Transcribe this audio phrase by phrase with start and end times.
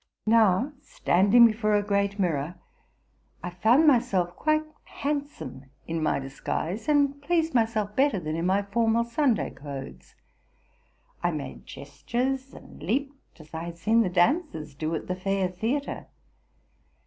[0.25, 2.55] Now, standing before a great mirror,
[3.43, 8.63] I found myself quite handsome in my disguise, and pleased myself better than in my
[8.63, 10.15] formal Sunday clothes.
[11.21, 15.49] I made gestures, and leaped, as I had seen the dancers do at the fair
[15.49, 16.07] theatre.